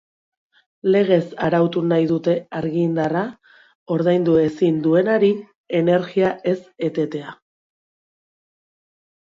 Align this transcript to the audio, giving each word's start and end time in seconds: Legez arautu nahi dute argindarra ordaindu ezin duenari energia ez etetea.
Legez 0.93 1.19
arautu 1.47 1.83
nahi 1.91 2.07
dute 2.11 2.33
argindarra 2.61 3.21
ordaindu 3.97 4.39
ezin 4.45 4.81
duenari 4.87 5.31
energia 5.83 6.33
ez 6.57 6.59
etetea. 6.91 7.39